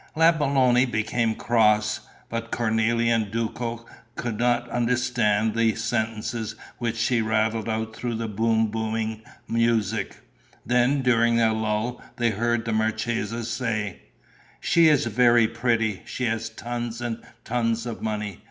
La 0.15 0.31
Belloni 0.31 0.83
became 0.91 1.35
cross, 1.35 1.99
but 2.27 2.51
Cornélie 2.51 3.05
and 3.09 3.29
Duco 3.29 3.85
could 4.15 4.39
not 4.39 4.67
understand 4.71 5.53
the 5.53 5.75
sentences 5.75 6.55
which 6.79 6.97
she 6.97 7.21
rattled 7.21 7.69
out 7.69 7.95
through 7.95 8.15
the 8.15 8.27
boom 8.27 8.71
booming 8.71 9.21
music. 9.47 10.17
Then, 10.65 11.03
during 11.03 11.39
a 11.39 11.53
lull, 11.53 12.01
they 12.15 12.31
heard 12.31 12.65
the 12.65 12.73
marchesa 12.73 13.43
say: 13.43 13.99
"She 14.59 14.87
is 14.89 15.05
very 15.05 15.47
pretty. 15.47 16.01
She 16.05 16.23
has 16.25 16.49
tons 16.49 16.99
and 16.99 17.21
tons 17.43 17.85
of 17.85 18.01
money. 18.01 18.39